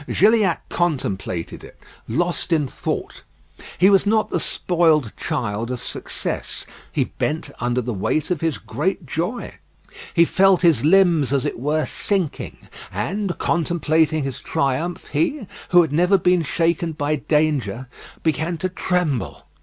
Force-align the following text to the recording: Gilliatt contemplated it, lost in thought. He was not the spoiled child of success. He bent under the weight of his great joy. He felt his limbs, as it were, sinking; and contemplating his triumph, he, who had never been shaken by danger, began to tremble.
Gilliatt 0.09 0.67
contemplated 0.67 1.63
it, 1.63 1.79
lost 2.07 2.51
in 2.51 2.65
thought. 2.67 3.21
He 3.77 3.87
was 3.91 4.07
not 4.07 4.31
the 4.31 4.39
spoiled 4.39 5.11
child 5.15 5.69
of 5.69 5.79
success. 5.79 6.65
He 6.91 7.03
bent 7.19 7.51
under 7.59 7.81
the 7.81 7.93
weight 7.93 8.31
of 8.31 8.41
his 8.41 8.57
great 8.57 9.05
joy. 9.05 9.53
He 10.15 10.25
felt 10.25 10.63
his 10.63 10.83
limbs, 10.83 11.31
as 11.31 11.45
it 11.45 11.59
were, 11.59 11.85
sinking; 11.85 12.67
and 12.91 13.37
contemplating 13.37 14.23
his 14.23 14.39
triumph, 14.39 15.05
he, 15.09 15.45
who 15.69 15.83
had 15.83 15.93
never 15.93 16.17
been 16.17 16.41
shaken 16.41 16.93
by 16.93 17.17
danger, 17.17 17.87
began 18.23 18.57
to 18.57 18.69
tremble. 18.69 19.43